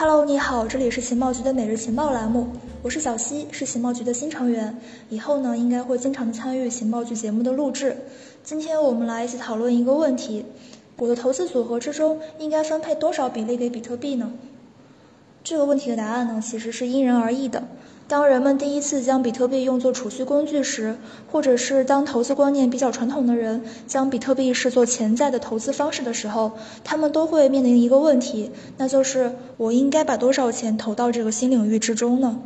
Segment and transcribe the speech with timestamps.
[0.00, 2.46] Hello，你好，这里是情报局的每日情报栏目，
[2.84, 4.78] 我是小溪，是情报局的新成员，
[5.08, 7.96] 以后呢应该会经常参与情报局节目的录制。
[8.44, 10.44] 今天我们来一起讨论一个问题：
[10.98, 14.30] 我的投资组合之中应该分配多少比例给比特币呢？
[15.42, 17.64] 这个问题的答案呢其实是因人而异的。
[18.08, 20.96] 当人们第一次将比特币用作储蓄工具时，
[21.30, 26.52] 或者是当投资观念比较传统的人将比特币视作潜在的投资方式的时候，
[26.82, 32.40] 他们都会面临一个问题，那就是我应该把多少钱投到这个新领域之中呢？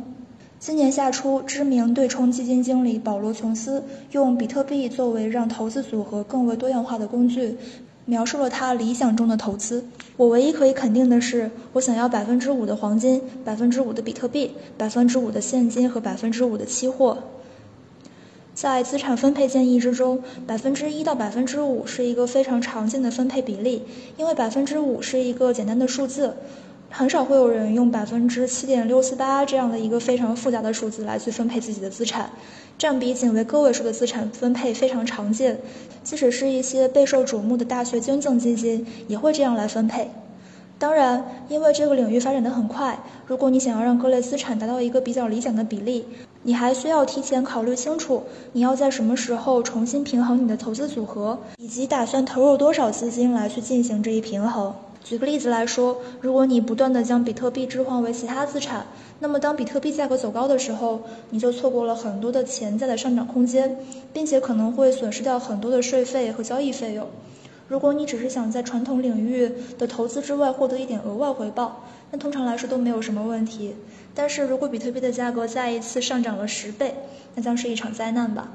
[0.59, 7.57] 今年夏初，知名对冲基金经理保罗·琼斯用比特币作为让投资组合更为多样化的工具。
[8.05, 9.85] 描述了他理想中的投资。
[10.17, 17.17] 我唯一可以肯定的是，我想要百分之五的黄金，百分之五的比特币，百分之五的现金和百分之五的期货。
[18.53, 23.81] 在资产分配建议之中，百分之一到百分之五是一个非常常见的分配比例，
[24.15, 26.35] 因为百分之五是一个简单的数字。
[26.95, 32.29] 很少会有人用百分之七点六四八这样的一个非常复杂的数字来去分配自己的资产，
[32.77, 35.57] 占比仅为个位数的资产分配非常常见，
[36.03, 40.11] 即使是一些备受瞩目的大学捐赠基金也会这样来分配。
[40.77, 46.05] 当然，因为这个领域发展的很快，如果你想要让各类资产达到一个比较理想的比例，
[46.43, 54.71] 你还需要提前考虑清楚你要在什么时候重新平衡你的投资组合，以及打算投入多少资金来去进行这一平衡。
[55.03, 58.85] 举个例子来说，如果你不断的将比特币置换为其他资产，
[59.19, 63.77] 那么当比特币价格走高的时候，你就错过了很多的潜在的上涨空间，
[64.13, 67.07] 并且可能会损失掉很多的税费和交易费用。
[67.67, 73.75] 如果你只是想在传统领域的投资之外获得一点额外回报，那通常来说都没有什么问题。
[74.15, 76.95] 但是如果比特币的价格再一次上涨了十倍，
[77.35, 78.51] 那将是一场灾难吧。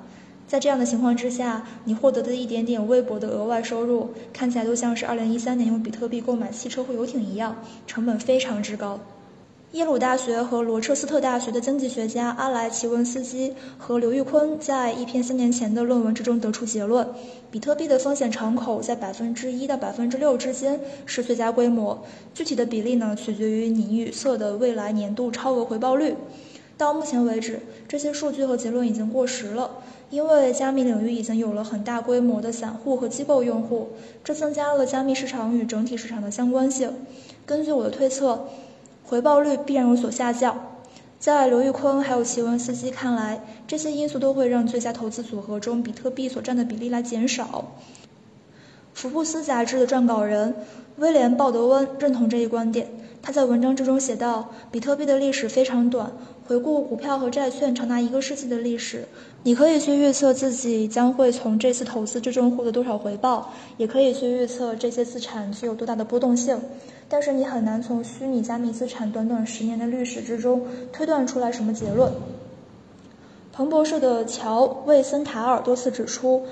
[0.49, 7.55] 在这样的情况之下，你获得的一点点微薄的额外收入，看起来都像是2013年用比特币购买汽车或游艇一样，
[7.87, 8.99] 成本非常之高。
[9.73, 17.07] 耶鲁大学和罗彻斯特大学的经济学家阿莱奇文斯基和刘玉坤在一篇三年前的论文之中得出结论：
[17.51, 22.03] 比特币的风险敞口在百分之一到百分之六之间是最佳规模，
[22.33, 26.17] 具体的比例呢取决于你预测的未来年度超额回报率。
[26.79, 29.71] 到目前为止，这些数据和结论已经过时了，
[30.11, 33.89] 因为加密领域已经有了很大规模的散户和机构用户，
[34.25, 36.93] 这增加了加密市场与整体市场的相关性。
[37.45, 38.49] 根据我的推测，
[39.05, 40.59] 回报率必然有所下降。
[41.19, 47.73] 在刘玉坤还有奇文斯基看来，这些因素都会让最佳投资组合中比特币所占的比例来减少。
[48.95, 50.55] 福布斯杂志的撰稿人
[50.97, 52.89] 威廉·鲍德温认同这一观点。
[53.21, 56.13] 他在文章之中写道：“比特币的历史非常短，
[56.49, 59.05] 回顾股票和债券长达一个世纪的历史，
[59.43, 66.59] 你可以去预测自己将会从这次投资之中获得多少回报，也可以去预测这些资产具有多大的波动性。
[67.07, 72.11] 但是你很难从虚拟加密资产短短十年的历史之中推断出来什么结论。”
[73.53, 76.47] 彭博社的乔·魏森塔尔多次指出。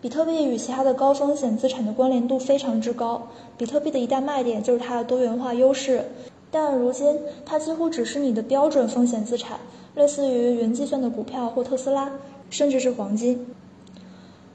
[0.00, 3.28] 比特币与其他的高风险资产的关联度非常之高。
[3.56, 6.04] 比特币的一大卖点就是它的多元化优势，
[6.52, 9.58] 但如今它几乎只是你的标准风险资产，
[9.94, 12.12] 类似于云计算的股票或特斯拉，
[12.50, 13.46] 甚至是黄金。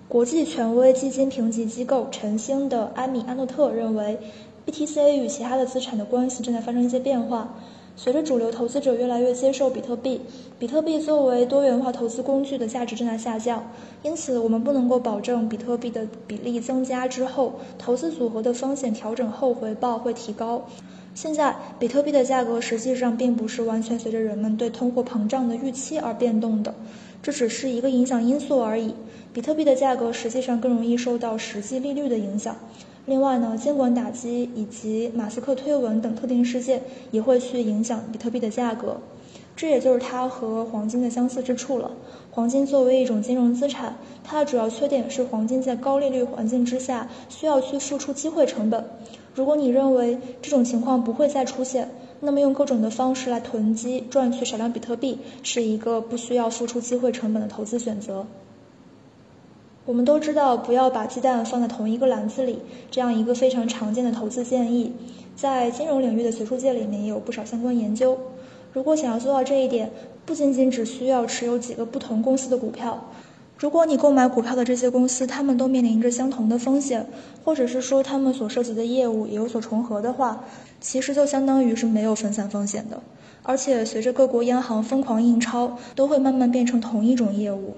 [0.08, 4.18] 国际权威基金评级机构晨星的安米安诺特认为
[4.66, 7.56] ，BTC 与其他的资产的关系正在发生一些变化。
[7.96, 10.22] 随着主流投资者越来越接受比特币，
[10.60, 13.68] 比特币作为多元化投资工具的价值正在下降。
[14.04, 20.62] 因此，我们不能够保证比特币的比例增加之后，投资组合的风险调整后回报会提高。
[21.18, 26.72] 现在，比特币的价格实际上并不是完全随着人们对通货膨胀的预期而变动的，
[27.24, 28.94] 这只是一个影响因素而已。
[29.34, 32.56] 比特币的价格实际上更容易受到实际利率的影响。
[33.08, 38.96] 另外呢，监管打击以及马斯克推文等特定事件也会去影响比特币的价格，
[39.56, 41.90] 这也就是它和黄金的相似之处了。
[42.30, 48.86] 黄金作为一种金融资产，它的主要缺点是黄金在高利率环境之下需要去付出机会成本。
[49.38, 51.92] 如果你认为这种情况不会再出现，
[52.22, 58.26] 那么用各种的方式来囤积赚取少量比特币是一个不需要付出机会成本的投资选择。
[59.86, 62.58] 我们都知道不要把鸡蛋放在同一个篮子里，
[62.90, 64.92] 这样一个非常常见的投资建议，
[65.36, 68.18] 在金融领域的学术界里面也有不少相关研究。
[68.74, 69.92] 如果想要做到这一点，
[70.26, 73.12] 不仅仅只需要持有几个不同公司的股票，
[73.58, 77.04] 如果你购买股票的这些公司，他们都面临着相同的风险，
[77.44, 80.44] 或者是说他们所涉及的业务也有所重合的话，
[80.80, 83.02] 其实就相当于是没有分散风险的。
[83.42, 87.74] 而且随着各国央行疯狂印钞，都会慢慢变成同一种业务。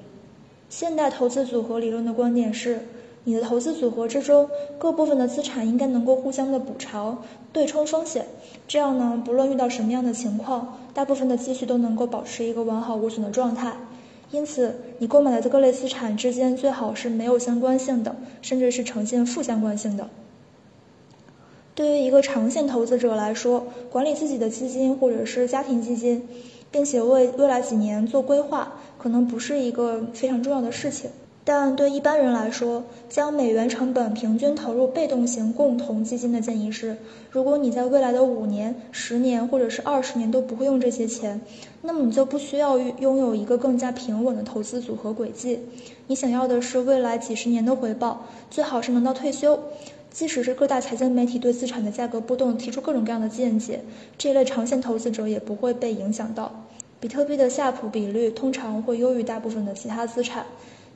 [0.68, 2.82] 现代投资组合理论的观点是，
[3.24, 7.18] 你的投资组合之中各部分的资产应该能够互相的补偿、
[7.54, 8.26] 对冲风险，
[8.68, 13.74] 这样呢，不论遇到什么样的情况，大部分的积蓄都能够保持一个完好无损的状态。
[14.32, 20.08] 因此，你购买的各类资产之间最好是没有相关性的，甚至是呈现负相关性的。
[21.74, 26.28] 对于一个长线投资者来说，管理自己的基金或者是家庭基金，
[26.70, 31.10] 并且为未来几年做规划，可能不是一个非常重要的事情。
[31.52, 36.96] 但对一般人来说，将美元成本平均投入被动型共同基金的建议是：
[37.32, 41.42] 如果你在未来的五年、十年或者是二十年都不会用这些钱，
[41.82, 45.60] 那么你就不需要拥有一个更加平稳的投资组合轨迹。
[46.06, 49.60] 你想要的是未来几十年的回报，最好是能到退休。
[50.12, 53.82] 即使是各大财经媒体对资产的价格波动提出各种各样的见解，
[54.20, 56.52] 这类长线投资者也不会被影响到。
[57.00, 60.46] 比特币的夏普比率通常会优于大部分的其他资产。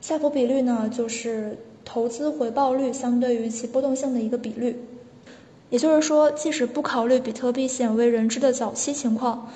[0.04, 4.78] 下浮比率呢，就是投资回报率相对于其波动性的一个比率。
[5.70, 9.48] 也就是说，即使不考虑比特币鲜为人知的早期情况，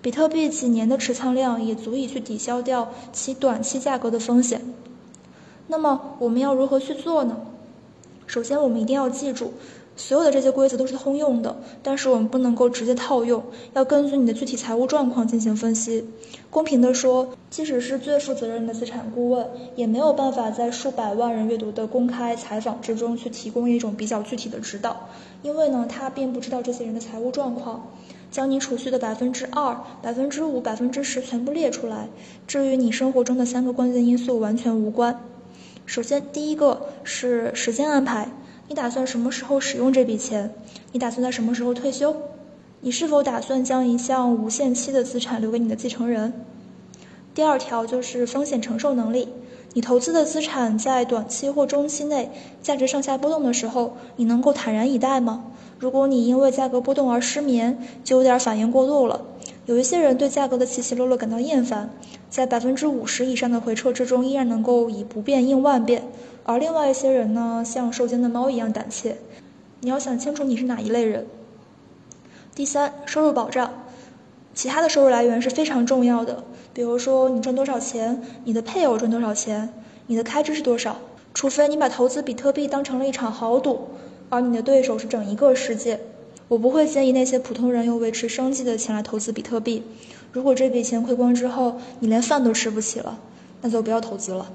[0.00, 4.60] 比特币几年的持仓量也足以去抵消掉其短期价格的风险。
[5.66, 7.36] 那么，我们要如何去做呢？
[8.28, 9.54] 首先，我们一定要记住。
[9.96, 16.04] 所有的这些规则都是通用的，但是我们不能够直接套用，要根据你的具体财务状况进行分析。
[16.50, 25.08] 公平地说，即使是最负责任的资产顾问，也没有办法在数百万人阅读的公开采访之中去提供一种比较具体的指导，
[25.42, 27.88] 因为呢，他并不知道这些人的财务状况。
[28.28, 32.08] 将你储蓄的百分之二、百分之五、百分之十全部列出来，
[32.46, 35.18] 这与你生活中的三个关键因素完全无关。
[35.86, 38.28] 首先，第一个是时间安排。
[38.68, 40.52] 你打算什么时候使用这笔钱？
[40.90, 42.16] 你打算在什么时候退休？
[42.80, 46.32] 你是否打算将一项无限期的资产留给你的继承人？
[47.32, 49.28] 第二条就是风险承受能力。
[49.74, 52.30] 你投资的资产在短期或中期内
[52.60, 55.44] 价值上下波动的时候，你能够坦然以待吗？
[55.78, 59.22] 如果你因为价格波动而失眠，就有点反应过度了。
[59.66, 61.90] 有一些人对价格的起起落落感到厌烦，
[62.28, 66.08] 在百分之五十以上的回撤之中，依然能够以不变应万变。
[66.48, 69.16] 而另外一些人呢，像受惊的猫一样胆怯。
[69.80, 71.26] 你要想清楚你是哪一类人。
[72.54, 73.68] 第三，收入保障，
[74.54, 76.44] 其他的收入来源是非常重要的。
[76.72, 79.68] 比如说，你赚多少钱，你的配偶赚多少钱，
[80.06, 80.96] 你的开支是多少。
[81.34, 83.88] 除非你把投资比特币当成了一场豪赌，
[84.28, 85.98] 而你的对手是整一个世界。
[86.46, 89.82] 我不会建议那些普通人用维持生计的钱来投资比特币。
[90.30, 93.18] 如果这笔钱亏光之后，你连饭都吃不起了，
[93.62, 94.48] 那就不要投资了。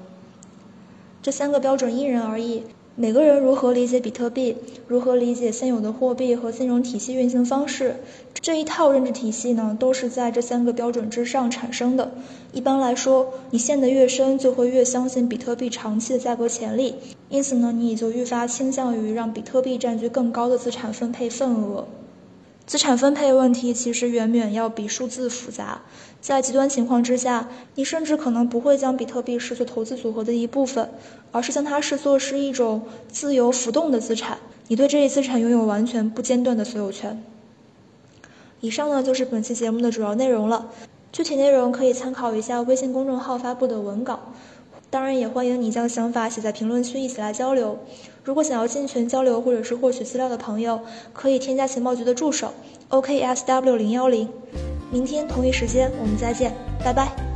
[1.22, 2.64] 这三个标准因人而异，
[2.96, 4.56] 每个人如何理解比特币，
[4.88, 7.94] 如何理解现有的货币和金融体系运行方式，
[8.40, 12.10] 这一套认知体系呢，都是在这三个标准之上产生的。
[12.52, 16.96] 一般来说，你陷得越深，就会越相信比特币长期的价格潜力，
[17.28, 21.86] 因此呢，你也就愈发倾向于让比特币占据更高的资产分配份额。
[22.66, 25.82] 资产分配问题其实远远要比数字复杂，
[26.20, 30.88] 在极端情况之下，你甚至可能不会将比特币视作投资组合的一部分，
[31.32, 34.38] 而是将它视作是一种自由浮动的资产，
[34.68, 37.22] 你对这一资产拥有完全不间断的所有权。
[38.60, 40.68] 以上呢就是本期节目的主要内容了，
[41.10, 44.32] 具体内容可以参考一下微信公众号发布的文稿。
[44.92, 47.78] 当然，也欢迎你将想法写在评论区，一起来交流。
[48.22, 50.78] 如果想要进群交流或者是获取资料的朋友，
[51.14, 52.52] 可以添加情报局的助手
[52.90, 54.28] OKSW 零幺零。
[54.90, 56.52] 明天同一时间我们再见，
[56.84, 57.31] 拜拜。